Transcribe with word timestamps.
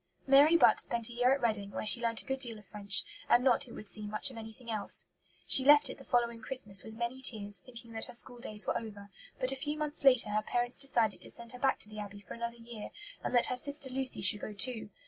'"Mary 0.25 0.57
Butt 0.57 0.79
spent 0.79 1.09
a 1.09 1.13
year 1.13 1.31
at 1.31 1.43
Reading, 1.43 1.69
where 1.69 1.85
she 1.85 2.01
learnt 2.01 2.23
a 2.23 2.25
good 2.25 2.39
deal 2.39 2.57
of 2.57 2.65
French, 2.65 3.03
and 3.29 3.43
not, 3.43 3.67
it 3.67 3.73
would 3.73 3.87
seem, 3.87 4.09
much 4.09 4.31
of 4.31 4.37
anything 4.37 4.71
else. 4.71 5.05
She 5.45 5.63
left 5.63 5.91
it 5.91 5.99
the 5.99 6.03
following 6.03 6.41
Christmas 6.41 6.83
with 6.83 6.95
many 6.95 7.21
tears, 7.21 7.59
thinking 7.59 7.91
that 7.91 8.05
her 8.05 8.15
school 8.15 8.39
days 8.39 8.65
were 8.65 8.75
over; 8.75 9.11
but 9.39 9.51
a 9.51 9.55
few 9.55 9.77
months 9.77 10.03
later 10.03 10.31
her 10.31 10.41
parents 10.41 10.79
decided 10.79 11.21
to 11.21 11.29
send 11.29 11.51
her 11.51 11.59
back 11.59 11.77
to 11.81 11.87
the 11.87 11.99
Abbey 11.99 12.19
for 12.21 12.33
another 12.33 12.57
year, 12.57 12.89
and 13.23 13.35
that 13.35 13.45
her 13.45 13.55
sister 13.55 13.91
Lucy 13.91 14.21
should 14.23 14.41
go 14.41 14.53
too. 14.53 14.89